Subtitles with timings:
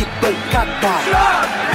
[0.00, 1.69] que pancada!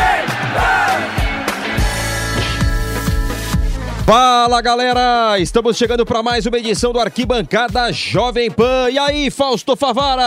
[4.05, 8.87] Fala galera, estamos chegando para mais uma edição do Arquibancada Jovem Pan.
[8.91, 10.21] E aí, Fausto Favara?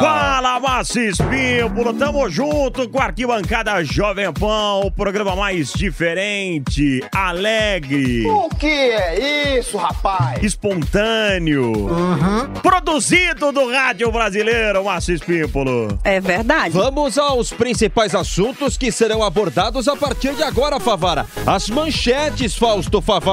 [0.00, 8.24] Fala, Massis Pímpolo, tamo junto com a Arquibancada Jovem Pan, o programa mais diferente, alegre.
[8.24, 10.40] O que é isso, rapaz?
[10.40, 11.72] Espontâneo.
[11.72, 12.52] Uhum.
[12.62, 15.98] Produzido do rádio brasileiro, Massis Pímpolo.
[16.04, 16.70] É verdade.
[16.70, 21.26] Vamos aos principais assuntos que serão abordados a partir de agora, Favara.
[21.44, 23.23] As manchetes, Fausto Favara.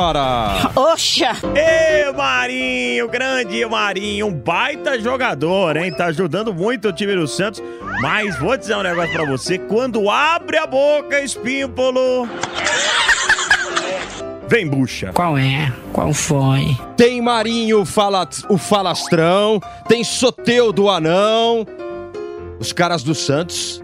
[0.74, 1.36] Oxa!
[1.54, 5.92] Ê, Marinho, grande Marinho, um baita jogador, hein?
[5.92, 7.62] Tá ajudando muito o time do Santos.
[8.02, 12.26] Mas vou dizer um negócio pra você: quando abre a boca, Espímpolo.
[14.48, 15.12] Vem, bucha.
[15.14, 15.74] Qual é?
[15.92, 16.78] Qual foi?
[16.96, 21.68] Tem Marinho fala, o falastrão, tem Soteu do Anão.
[22.60, 23.84] Os caras do Santos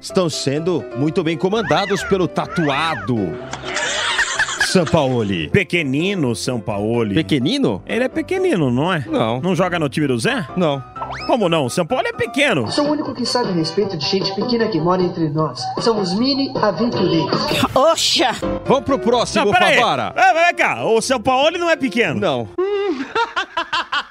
[0.00, 3.36] estão sendo muito bem comandados pelo tatuado.
[4.66, 5.48] Sampaoli.
[5.48, 7.14] Pequenino Sampaoli.
[7.14, 7.82] Pequenino?
[7.86, 9.04] Ele é pequenino, não é?
[9.06, 9.40] Não.
[9.40, 10.46] Não joga no time do Zé?
[10.56, 10.82] Não.
[11.26, 11.68] Como não?
[11.68, 12.70] Sampaoli é pequeno.
[12.70, 15.60] Sou o único que sabe a respeito de gente pequena que mora entre nós.
[15.80, 17.40] São os mini aventureiros.
[17.74, 18.32] Oxa!
[18.64, 19.52] Vamos pro próximo, não.
[19.52, 20.12] Favara.
[20.16, 22.20] É, vem cá, o Sampaoli não é pequeno.
[22.20, 22.48] Não.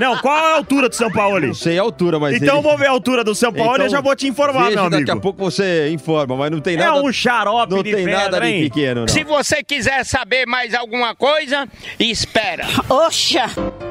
[0.00, 1.40] Não, qual é a altura do São Paulo?
[1.40, 2.62] Não sei a altura, mas Então ele...
[2.62, 4.76] vou ver a altura do São Paulo Então, e eu já vou te informar, veja,
[4.76, 5.00] meu amigo.
[5.00, 7.02] Daqui a pouco você informa, mas não tem É nada...
[7.02, 8.62] um xarope Não de tem pedra, nada de hein?
[8.64, 9.08] pequeno, não.
[9.08, 12.64] Se você quiser saber mais alguma coisa, espera.
[12.88, 13.46] Oxa!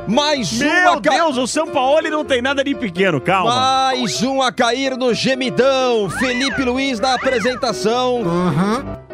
[0.07, 3.53] Mais um Meu a ca- Deus, o São Paulo não tem nada de pequeno, calma.
[3.53, 6.09] Mais um a cair no gemidão.
[6.09, 8.21] Felipe Luiz na apresentação.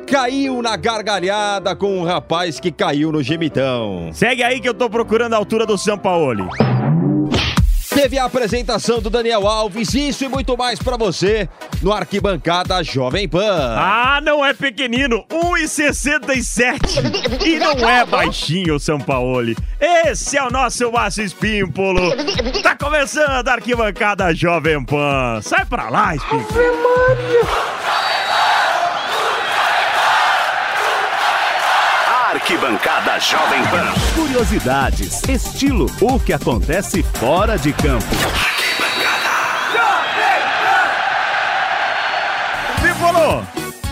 [0.07, 4.09] Caiu na gargalhada com um rapaz que caiu no gemidão.
[4.13, 6.49] Segue aí que eu tô procurando a altura do São Paulo.
[7.89, 11.49] Teve a apresentação do Daniel Alves, isso e muito mais pra você
[11.81, 13.75] no Arquibancada Jovem Pan.
[13.75, 19.53] Ah, não é pequenino, 1,67 e não é baixinho o São Paulo.
[19.79, 22.11] Esse é o nosso Márcio Espímpolo.
[22.61, 25.41] Tá começando a arquibancada Jovem Pan.
[25.41, 26.61] Sai pra lá, Espímpolo.
[32.47, 33.93] Arquibancada Jovem Pan.
[34.15, 38.05] Curiosidades, estilo, o que acontece fora de campo.
[42.77, 43.45] Espímpolo,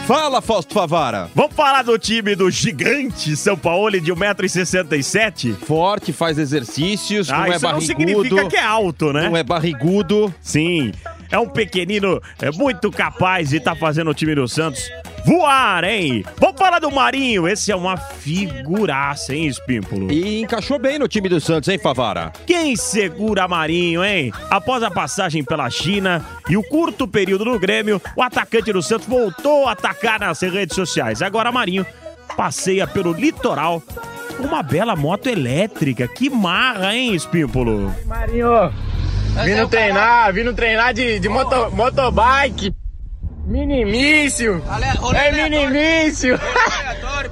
[0.07, 1.29] Fala, Fausto Favara.
[1.35, 5.53] vamos falar do time do gigante São Paulo de 1,67m?
[5.57, 7.85] Forte, faz exercícios, Ah, não é isso não barrigudo.
[7.85, 9.27] significa que é alto, né?
[9.27, 10.33] Não é barrigudo.
[10.39, 10.93] Sim,
[11.29, 14.81] é um pequenino é muito capaz de estar fazendo o time do Santos
[15.25, 16.24] voar, hein?
[16.38, 20.12] Vamos falar do Marinho, esse é uma figuraça, hein, Espímpolo?
[20.12, 22.31] E encaixou bem no time do Santos, hein, Favara?
[22.46, 24.31] Quem segura Marinho, hein?
[24.52, 29.08] Após a passagem pela China e o curto período no Grêmio, o atacante do Santos
[29.08, 31.22] voltou a atacar nas redes sociais.
[31.22, 31.85] Agora Marinho
[32.38, 33.81] passeia pelo litoral
[34.38, 36.08] com uma bela moto elétrica.
[36.08, 37.94] Que marra, hein, Espímpolo?
[38.06, 38.72] Marinho,
[39.44, 42.74] vindo treinar, vindo treinar de, de moto, motobike.
[43.45, 44.61] Minimício.
[45.13, 46.39] É minimício.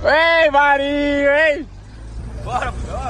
[0.03, 1.65] Ei, Marinho, ei.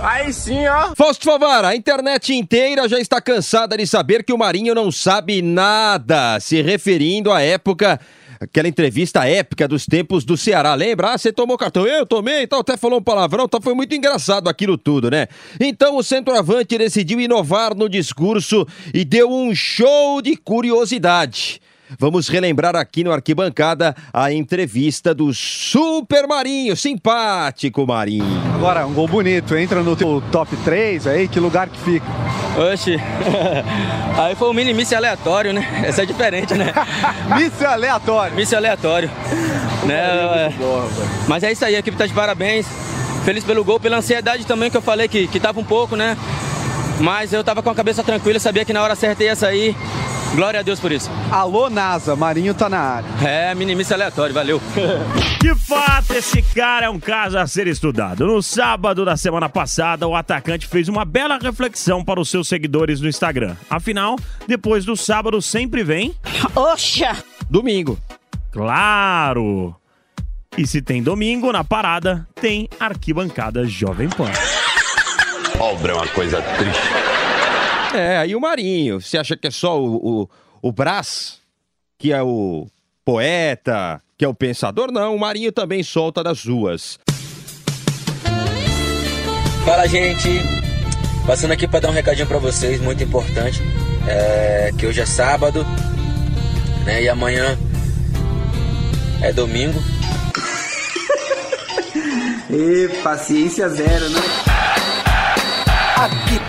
[0.03, 0.94] Aí sim, ó.
[0.96, 5.42] Fausto Favara, a internet inteira já está cansada de saber que o Marinho não sabe
[5.42, 8.00] nada, se referindo à época,
[8.40, 10.75] aquela entrevista épica dos tempos do Ceará.
[10.75, 11.13] Lembra?
[11.13, 11.86] Ah, você tomou cartão?
[11.86, 15.28] Eu tomei, então até falou um palavrão, então foi muito engraçado aquilo tudo, né?
[15.59, 21.60] Então o centroavante decidiu inovar no discurso e deu um show de curiosidade.
[22.00, 28.25] Vamos relembrar aqui no Arquibancada a entrevista do Super Marinho, simpático Marinho.
[28.56, 32.06] Agora, um gol bonito, entra no teu top 3 aí, que lugar que fica?
[32.72, 32.95] Oxi,
[34.18, 35.84] aí foi um mini míssil aleatório, né?
[35.86, 36.74] Essa é diferente, né?
[37.36, 38.36] Míssil aleatório.
[38.36, 39.10] Míssil aleatório.
[39.86, 40.54] Né?
[41.28, 42.66] Mas é isso aí, a equipe tá de parabéns.
[43.25, 46.18] Feliz pelo gol, pela ansiedade também que eu falei que, que tava um pouco, né?
[47.00, 49.75] Mas eu tava com a cabeça tranquila, sabia que na hora certa ia sair.
[50.36, 51.12] Glória a Deus por isso.
[51.31, 53.07] Alô, NASA, Marinho tá na área.
[53.24, 54.60] É, minimista aleatório, valeu.
[55.40, 58.25] De fato, esse cara é um caso a ser estudado.
[58.25, 63.00] No sábado da semana passada, o atacante fez uma bela reflexão para os seus seguidores
[63.00, 63.56] no Instagram.
[63.69, 64.16] Afinal,
[64.48, 66.16] depois do sábado sempre vem.
[66.56, 67.16] Oxa!
[67.48, 68.00] Domingo.
[68.51, 69.75] Claro!
[70.57, 74.31] E se tem domingo na parada, tem arquibancada Jovem Pan.
[75.60, 76.82] Obra é uma coisa triste.
[77.94, 79.00] É, aí o Marinho.
[79.00, 80.30] Você acha que é só o, o,
[80.62, 81.40] o Brás,
[81.98, 82.68] que é o
[83.06, 84.92] poeta, que é o pensador?
[84.92, 87.00] Não, o Marinho também solta das ruas.
[89.66, 90.30] Fala, gente.
[91.26, 93.62] Passando aqui para dar um recadinho para vocês, muito importante.
[94.08, 95.66] É, que hoje é sábado,
[96.86, 97.04] né?
[97.04, 97.58] E amanhã
[99.22, 99.80] é domingo.
[102.50, 104.22] E paciência zero, né?
[105.95, 106.40] Aqui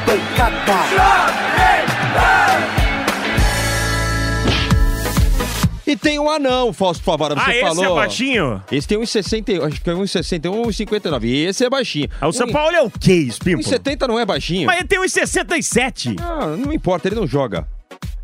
[5.87, 7.85] E tem um anão, Fausto Favara, você Ah, esse falou.
[7.85, 8.63] é baixinho?
[8.73, 11.25] Esse tem 1,60, acho que é 1,61 ou 1,59.
[11.25, 12.09] E esse é baixinho.
[12.21, 13.63] Ah, o São Paulo é o quê, Espímpolo?
[13.63, 14.67] 1,70 não é baixinho.
[14.67, 16.17] Mas ele tem uns 67.
[16.21, 17.69] Ah, não importa, ele não joga.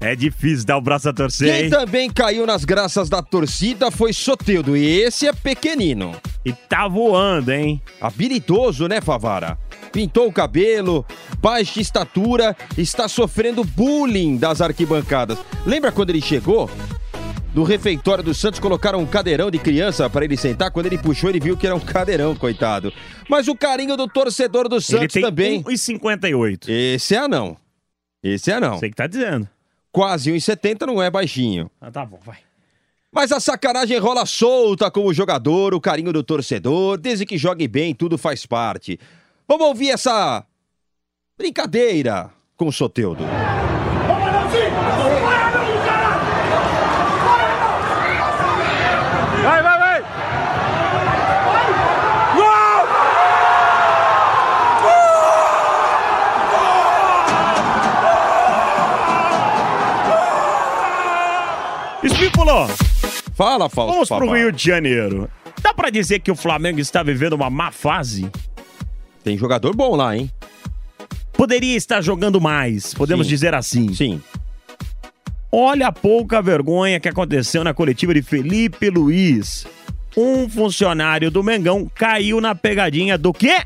[0.01, 1.71] É difícil dar o braço a torcer, Quem hein?
[1.71, 4.75] também caiu nas graças da torcida foi Soteudo.
[4.75, 6.17] E esse é pequenino.
[6.43, 7.83] E tá voando, hein?
[8.01, 9.59] Habilidoso, né, Favara?
[9.93, 11.05] Pintou o cabelo,
[11.39, 15.39] baixa estatura, está sofrendo bullying das arquibancadas.
[15.67, 16.71] Lembra quando ele chegou?
[17.53, 20.71] No refeitório do Santos colocaram um cadeirão de criança para ele sentar.
[20.71, 22.93] Quando ele puxou, ele viu que era um cadeirão, coitado.
[23.29, 25.63] Mas o carinho do torcedor do Ele Santos tem também.
[25.65, 26.69] 1,58.
[26.69, 27.57] Esse é anão.
[28.23, 28.79] Esse é anão.
[28.79, 29.49] Você que tá dizendo.
[29.91, 31.69] Quase 1,70 não é baixinho.
[31.81, 32.39] Ah, tá bom, vai.
[33.13, 37.67] Mas a sacanagem rola solta com o jogador, o carinho do torcedor, desde que jogue
[37.67, 39.01] bem, tudo faz parte.
[39.51, 40.47] Vamos ouvir essa
[41.37, 43.25] brincadeira com o Soteudo.
[49.43, 50.03] Vai, vai, vai!
[52.37, 52.87] Gol!
[62.05, 62.69] Espípulo!
[63.35, 63.93] Fala, Fausto.
[63.93, 64.33] Vamos pro.
[64.33, 65.29] Rio de Janeiro.
[65.61, 68.31] Dá pra dizer que o Flamengo está vivendo uma má fase?
[69.25, 70.31] Tem jogador bom lá, hein?
[71.33, 73.31] Poderia estar jogando mais, podemos Sim.
[73.31, 73.95] dizer assim.
[73.95, 74.21] Sim.
[75.53, 79.67] Olha a pouca vergonha que aconteceu na coletiva de Felipe Luiz.
[80.17, 83.63] Um funcionário do Mengão caiu na pegadinha do quê?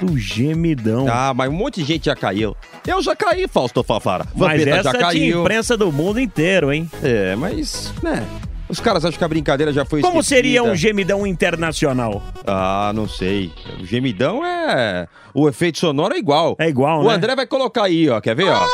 [0.00, 1.06] Do gemidão.
[1.08, 2.56] Ah, mas um monte de gente já caiu.
[2.86, 4.26] Eu já caí, Fausto Fafara.
[4.34, 5.40] Mas Vampeta essa já tinha caiu.
[5.40, 6.90] imprensa do mundo inteiro, hein?
[7.02, 8.26] É, mas, né?
[8.72, 10.34] Os caras acham que a brincadeira já foi Como esquecida.
[10.36, 12.22] seria um gemidão internacional?
[12.46, 13.52] Ah, não sei.
[13.78, 15.06] O gemidão é.
[15.34, 16.56] O efeito sonoro é igual.
[16.58, 17.14] É igual, O né?
[17.14, 18.18] André vai colocar aí, ó.
[18.18, 18.66] Quer ver, ó?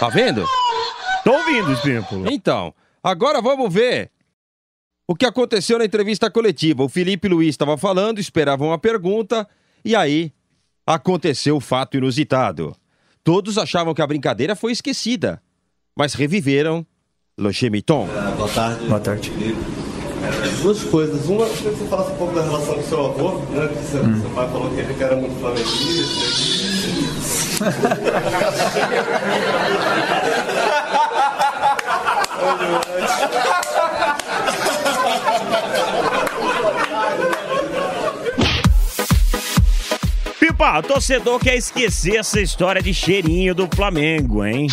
[0.00, 0.46] Tá vendo?
[1.22, 2.32] Tô ouvindo, Espímpolo.
[2.32, 2.72] Então,
[3.04, 4.10] agora vamos ver
[5.06, 6.82] o que aconteceu na entrevista coletiva.
[6.82, 9.46] O Felipe Luiz estava falando, esperava uma pergunta,
[9.84, 10.32] e aí
[10.86, 12.74] aconteceu o fato inusitado.
[13.22, 15.42] Todos achavam que a brincadeira foi esquecida,
[15.94, 16.86] mas reviveram
[17.38, 18.06] Le Chemiton.
[18.36, 18.84] Boa tarde.
[18.86, 19.32] Boa tarde.
[20.60, 21.26] Duas coisas.
[21.26, 23.68] Uma, eu queria que você falasse um pouco da relação com seu avô, né?
[23.68, 25.40] Que seu, seu pai falou que ele era muito
[40.38, 44.66] Pipa, o torcedor quer esquecer essa história de cheirinho do Flamengo, hein?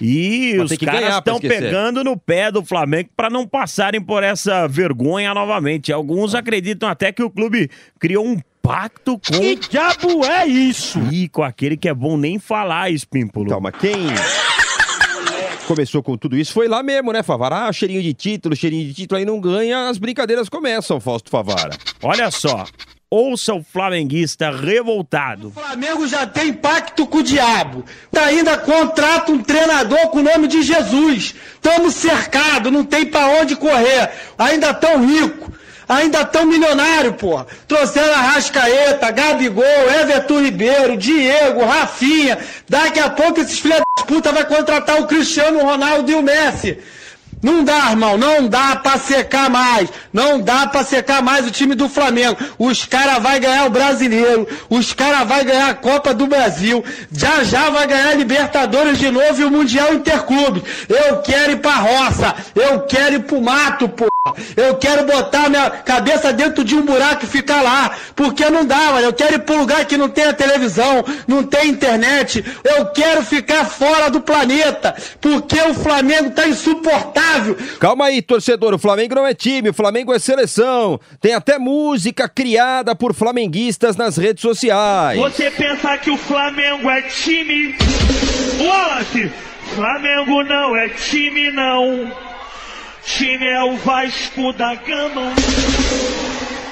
[0.00, 4.66] E Mas os caras estão pegando no pé do Flamengo para não passarem por essa
[4.66, 5.92] vergonha novamente.
[5.92, 9.38] Alguns acreditam até que o clube criou um pacto com.
[9.38, 10.98] Que diabo é isso?
[11.10, 13.50] Ih, com aquele que é bom nem falar, Espímpolo.
[13.50, 13.92] Calma, quem
[15.66, 17.66] começou com tudo isso foi lá mesmo, né, Favara?
[17.66, 21.76] Ah, cheirinho de título, cheirinho de título, aí não ganha, as brincadeiras começam, Fausto Favara.
[22.02, 22.64] Olha só,
[23.10, 25.48] ouça o flamenguista revoltado.
[25.48, 27.84] O Flamengo já tem pacto com o diabo.
[28.16, 31.34] Ainda contrata um treinador com o nome de Jesus.
[31.54, 34.10] Estamos cercados, não tem pra onde correr.
[34.38, 35.52] Ainda tão rico.
[35.88, 37.44] Ainda tão milionário, pô.
[37.66, 42.38] Trouxeram Arrascaeta, Gabigol, Everton Ribeiro, Diego, Rafinha.
[42.68, 46.78] Daqui a pouco esses filhos da puta vai contratar o Cristiano Ronaldo e o Messi.
[47.42, 49.88] Não dá, irmão, não dá pra secar mais.
[50.12, 52.36] Não dá pra secar mais o time do Flamengo.
[52.58, 57.42] Os caras vai ganhar o Brasileiro, os caras vai ganhar a Copa do Brasil, já
[57.44, 60.62] já vai ganhar a Libertadores de novo e o Mundial Interclube.
[60.88, 64.10] Eu quero ir pra roça, eu quero ir pro mato, pô.
[64.56, 68.92] Eu quero botar minha cabeça dentro de um buraco e ficar lá, porque não dá,
[68.92, 69.06] mano.
[69.06, 72.44] Eu quero ir pra um lugar que não tem a televisão, não tem internet.
[72.64, 77.56] Eu quero ficar fora do planeta, porque o Flamengo tá insuportável.
[77.78, 78.74] Calma aí, torcedor.
[78.74, 81.00] O Flamengo não é time, o Flamengo é seleção.
[81.20, 85.18] Tem até música criada por flamenguistas nas redes sociais.
[85.18, 87.74] Você pensa que o Flamengo é time?
[88.60, 89.30] Wallace,
[89.74, 92.29] Flamengo não é time não.
[93.16, 95.32] Time é o Vasco da Gama.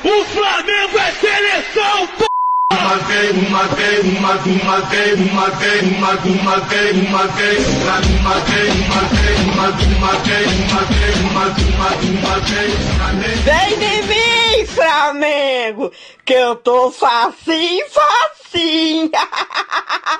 [0.04, 2.24] O Flamengo é seleção, p...
[2.72, 7.98] Uma vez, uma vez, uma, uma vez, uma vez, uma, uma vez, uma vez, uma,
[7.98, 13.38] uma vez, uma vez, uma, uma vez, uma vez, uma, uma, uma vez, uma vez.
[13.40, 15.92] Vem de mim, Flamengo,
[16.24, 19.10] que eu tô facinho, facinho.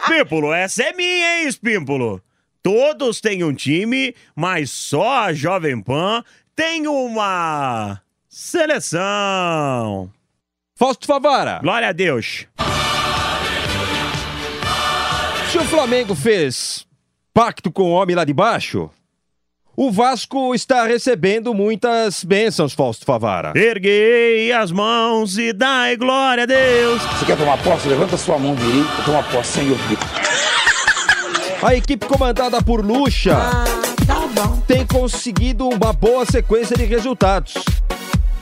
[0.02, 2.20] Espímpulo, essa é minha, hein, Espímpulo?
[2.70, 6.22] Todos têm um time, mas só a Jovem Pan
[6.54, 7.98] tem uma
[8.28, 10.10] seleção.
[10.74, 11.60] Fausto Favara.
[11.62, 12.46] Glória a Deus.
[15.50, 16.86] Se o Flamengo fez
[17.32, 18.90] pacto com o homem lá de baixo,
[19.74, 23.54] o Vasco está recebendo muitas bênçãos, Fausto Favara.
[23.56, 27.00] Erguei as mãos e dai glória a Deus.
[27.00, 27.88] Você quer tomar posse?
[27.88, 29.78] Levanta sua mão direita, toma posse, Senhor.
[31.60, 33.36] A equipe comandada por Lucha
[34.66, 37.54] tem conseguido uma boa sequência de resultados.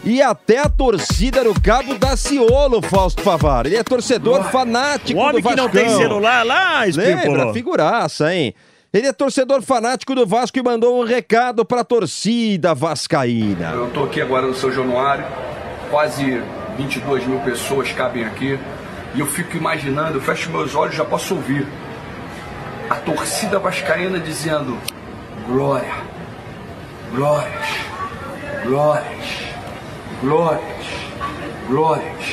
[0.04, 3.68] E até a torcida no Cabo da Ciolo, Fausto Favara.
[3.68, 7.36] Ele é torcedor fanático O homem do que não tem celular lá, Espímpulo.
[7.36, 7.52] Lembra?
[7.54, 8.54] Figuraça, hein?
[8.92, 13.70] Ele é torcedor fanático do Vasco e mandou um recado pra torcida vascaína.
[13.70, 15.24] Eu tô aqui agora no São Januário,
[15.90, 16.42] quase
[16.76, 18.58] 22 mil pessoas cabem aqui,
[19.14, 21.66] e eu fico imaginando, eu fecho meus olhos e já posso ouvir
[22.88, 24.78] a torcida vascaína dizendo
[25.46, 25.94] glória,
[27.12, 27.66] glórias,
[28.64, 29.26] glórias,
[30.22, 30.62] glórias,
[31.68, 32.24] glórias,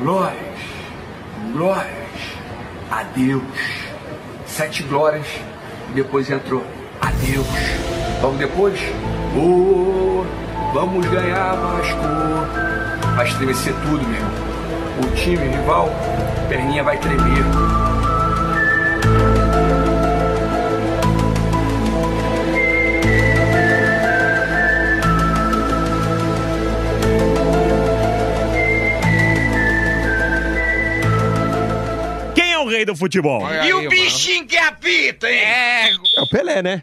[0.00, 0.56] glórias,
[1.52, 2.08] glórias,
[2.90, 3.42] a Deus.
[4.46, 5.26] Sete glórias
[5.90, 6.64] e depois entrou
[7.00, 7.46] adeus.
[8.22, 8.80] Logo depois,
[9.36, 10.24] oh,
[10.72, 13.16] vamos ganhar Vasco.
[13.16, 14.48] Vai estremecer tudo, meu.
[15.04, 15.88] O time rival,
[16.48, 17.87] perninha vai tremer.
[32.78, 33.42] Rei do futebol?
[33.64, 35.38] E o bichinho que apita, hein?
[35.38, 35.90] É.
[35.90, 36.82] É o Pelé, né?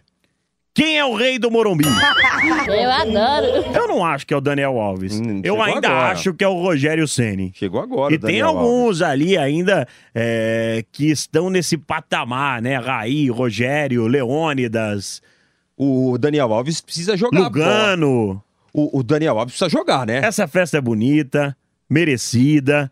[0.74, 1.86] Quem é o rei do Morumbi?
[2.68, 3.46] Eu adoro.
[3.74, 5.14] Eu não acho que é o Daniel Alves.
[5.14, 6.08] eu Hum, chegou ainda agora.
[6.12, 7.54] acho que é o Rogério Ceni.
[7.56, 12.76] Chegou agora E o tem alguns ali ainda é, que estão nesse patamar, né?
[12.78, 15.22] Raí, Rogério, Leônidas.
[15.78, 17.40] O Daniel Alves precisa jogar.
[17.40, 18.44] Lugano.
[18.74, 20.18] O, o Daniel Alves precisa jogar, né?
[20.26, 21.56] Essa festa é bonita,
[21.90, 22.92] merecida.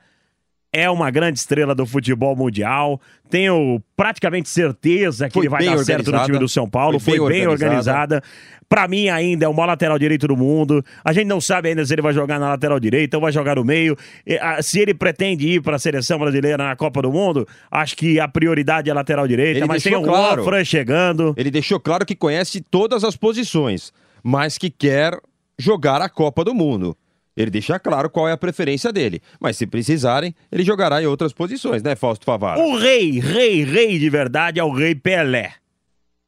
[0.75, 2.99] É uma grande estrela do futebol mundial.
[3.29, 6.99] Tenho praticamente certeza que Foi ele vai dar certo no time do São Paulo.
[6.99, 8.15] Foi Foi, bem bem organizada.
[8.15, 8.23] organizada.
[8.67, 10.83] Pra mim, ainda é o maior lateral direito do mundo.
[11.05, 13.57] A gente não sabe ainda se ele vai jogar na lateral direita ou vai jogar
[13.57, 13.95] no meio.
[14.41, 18.19] Ah, Se ele pretende ir para a seleção brasileira na Copa do Mundo, acho que
[18.19, 19.59] a prioridade é a lateral direita.
[19.59, 20.43] Ele mas tem o claro.
[20.43, 21.35] Juan chegando.
[21.37, 25.19] Ele deixou claro que conhece todas as posições, mas que quer
[25.55, 26.97] jogar a Copa do Mundo.
[27.35, 29.21] Ele deixa claro qual é a preferência dele.
[29.39, 32.59] Mas se precisarem, ele jogará em outras posições, né, Fausto Favara?
[32.59, 35.53] O rei, rei, rei de verdade é o rei Pelé.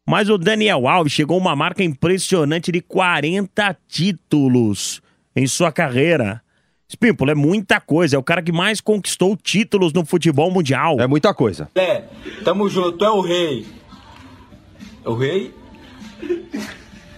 [0.08, 5.02] Mas o Daniel Alves chegou a uma marca impressionante de 40 títulos
[5.36, 6.42] em sua carreira.
[6.88, 8.16] Espímpolo, é muita coisa.
[8.16, 11.00] É o cara que mais conquistou títulos no futebol mundial.
[11.00, 11.70] É muita coisa.
[11.76, 12.04] É,
[12.44, 13.66] tamo junto, é o rei.
[15.04, 15.54] É o rei?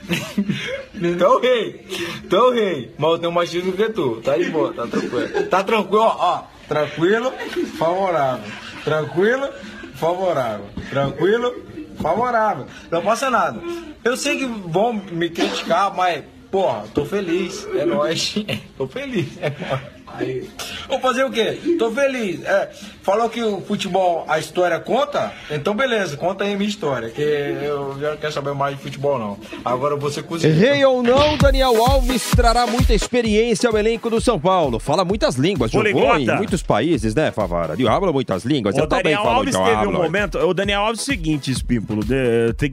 [0.07, 1.85] Tu é o rei.
[2.29, 2.91] Tu é o rei.
[2.97, 4.21] Mas eu tenho mais título que tu.
[4.21, 5.43] Tá de boa, tá tranquilo.
[5.49, 6.43] Tá tranquilo, ó, ó.
[6.67, 7.33] Tranquilo,
[7.77, 8.51] favorável.
[8.83, 9.49] Tranquilo,
[9.95, 10.65] favorável.
[10.89, 11.55] Tranquilo,
[12.01, 12.65] favorável.
[12.91, 13.61] Não passa nada.
[14.03, 17.67] Eu sei que vão me criticar, mas, porra, tô feliz.
[17.75, 18.35] É nóis.
[18.77, 19.37] tô feliz.
[19.41, 19.96] É nóis.
[20.17, 20.49] Aí.
[20.87, 21.57] Vou fazer o quê?
[21.77, 22.43] Tô feliz.
[22.43, 22.69] É,
[23.03, 25.31] falou que o futebol, a história conta?
[25.49, 27.09] Então beleza, conta aí a minha história.
[27.09, 29.37] Que eu já não quero saber mais de futebol, não.
[29.63, 30.53] Agora você cozinha.
[30.53, 34.79] Rei ou não, Daniel Alves trará muita experiência ao elenco do São Paulo.
[34.79, 37.73] Fala muitas línguas, jogou em muitos países, né, Favara?
[37.73, 38.75] Ele habla muitas línguas.
[38.75, 40.37] O Eu também Daniel falo Alves teve um momento.
[40.39, 42.01] O Daniel Alves é o seguinte, Espímpolo.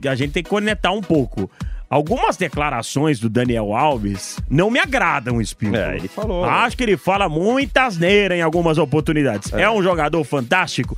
[0.09, 1.49] a gente tem que conectar um pouco.
[1.89, 5.81] Algumas declarações do Daniel Alves não me agradam, Espímpolo.
[5.81, 6.43] É, ele falou.
[6.43, 9.53] Acho que ele fala muita asneira em algumas oportunidades.
[9.53, 9.69] É.
[9.69, 10.97] um jogador fantástico.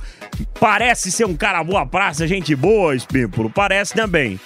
[0.58, 3.50] Parece ser um cara boa praça, gente boa, Espímpolo.
[3.50, 4.40] Parece também.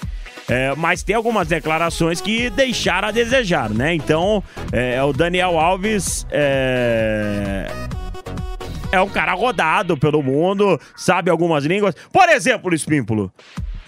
[0.48, 3.94] É, mas tem algumas declarações que deixaram a desejar, né?
[3.94, 7.66] Então, é, o Daniel Alves é,
[8.90, 11.94] é um cara rodado pelo mundo, sabe algumas línguas.
[12.12, 13.32] Por exemplo, Espímpulo.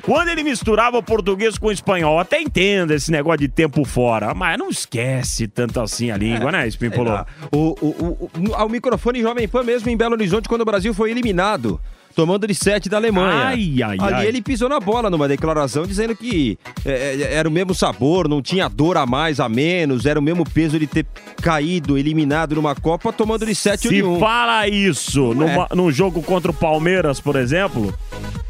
[0.05, 4.35] Quando ele misturava o português com o espanhol, até entendo esse negócio de tempo fora,
[4.35, 7.11] mas não esquece tanto assim a língua, né, Espímpulo?
[7.11, 10.67] É, o, o, o, o, ao microfone Jovem Pan mesmo em Belo Horizonte, quando o
[10.67, 11.81] Brasil foi eliminado.
[12.15, 13.47] Tomando de 7 da Alemanha.
[13.49, 14.27] Ai, ai, Ali ai.
[14.27, 16.91] ele pisou na bola numa declaração dizendo que é,
[17.21, 20.49] é, era o mesmo sabor, não tinha dor a mais, a menos, era o mesmo
[20.49, 21.05] peso de ter
[21.43, 24.19] caído, eliminado numa Copa, tomando de 7 Se de 1.
[24.21, 25.53] fala isso Não é.
[25.55, 27.93] numa- num jogo contra o Palmeiras, por exemplo,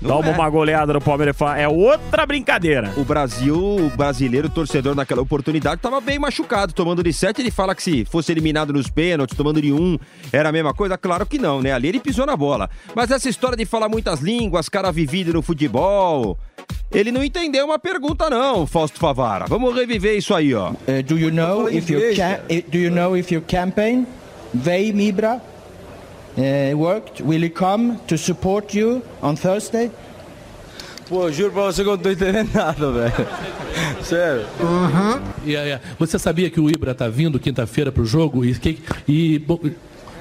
[0.00, 0.32] dá Não uma, é.
[0.34, 2.92] uma goleada no Palmeiras e fala, é outra brincadeira.
[2.96, 6.72] O Brasil, o brasileiro, o torcedor naquela oportunidade, estava bem machucado.
[6.74, 9.98] Tomando de 7, ele fala que se fosse eliminado nos pênaltis, tomando de 1,
[10.32, 10.98] era a mesma coisa?
[10.98, 11.72] Claro que não, né?
[11.72, 12.68] Ali ele pisou na bola.
[12.94, 16.38] Mas essa história de falar muitas línguas, cara vivido no futebol.
[16.92, 19.46] Ele não entendeu uma pergunta, não, Fausto Favara.
[19.46, 20.70] Vamos reviver isso aí, ó.
[20.70, 24.06] Uh, do you know if eh, do you know if your campaign,
[24.52, 25.40] Vei Mibra,
[26.36, 27.22] uh, worked?
[27.22, 29.90] Will he come to support you on Thursday?
[31.08, 33.12] Pô, juro pra você que eu não tô entendendo nada, velho.
[34.02, 34.46] Sério.
[35.44, 38.44] E, é, você sabia que o Ibra tá vindo quinta-feira pro jogo?
[38.44, 39.58] E, que, e bom,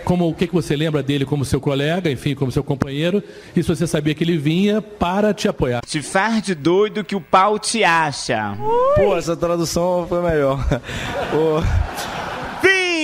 [0.04, 3.24] como, o que, que você lembra dele como seu colega, enfim, como seu companheiro?
[3.56, 5.82] E se você sabia que ele vinha para te apoiar?
[5.86, 8.56] Se faz de doido que o pau te acha.
[8.96, 10.64] Pô, essa tradução foi melhor.
[11.32, 12.13] Pô.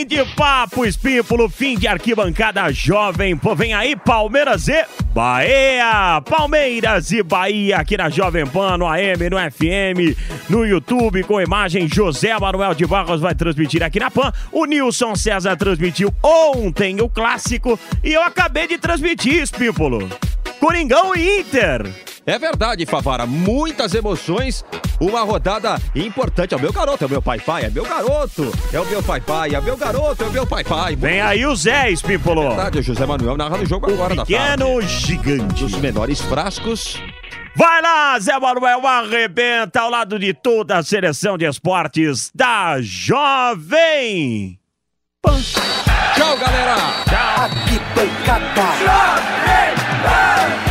[0.10, 3.38] De papo, Espímpulo, fim de arquibancada jovem.
[3.38, 6.20] Pô, vem aí, Palmeiras e Bahia.
[6.28, 10.18] Palmeiras e Bahia aqui na Jovem Pan, no AM, no FM,
[10.50, 11.88] no YouTube, com imagem.
[11.88, 14.34] José Manuel de Barros vai transmitir aqui na Pan.
[14.52, 20.10] O Nilson César transmitiu ontem o clássico e eu acabei de transmitir, Espímpulo.
[20.60, 21.84] Coringão e Inter.
[22.30, 23.26] É verdade, Favara.
[23.26, 24.64] Muitas emoções.
[25.00, 26.54] Uma rodada importante.
[26.54, 28.52] É o meu garoto, é o meu pai-pai, é meu garoto.
[28.72, 30.96] É o meu pai-pai, é o meu garoto, é o meu pai-pai.
[30.96, 32.50] Vem aí o Zé, Espímpolo.
[32.50, 34.36] Verdade, o José Manuel narra no jogo agora da tarde.
[34.36, 35.64] Pequeno gigante.
[35.64, 37.02] Dos menores frascos.
[37.56, 44.60] Vai lá, Zé Manuel, arrebenta ao lado de toda a seleção de esportes da Jovem
[45.20, 45.42] Pan.
[46.16, 46.76] Tchau, galera.
[47.06, 47.50] Tchau.
[48.78, 50.69] Jovem Pan.